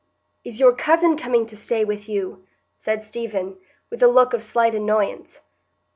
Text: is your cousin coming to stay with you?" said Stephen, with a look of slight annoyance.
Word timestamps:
is 0.43 0.59
your 0.59 0.73
cousin 0.73 1.15
coming 1.15 1.45
to 1.45 1.55
stay 1.55 1.85
with 1.85 2.09
you?" 2.09 2.43
said 2.75 3.03
Stephen, 3.03 3.57
with 3.91 4.01
a 4.01 4.07
look 4.07 4.33
of 4.33 4.43
slight 4.43 4.73
annoyance. 4.73 5.41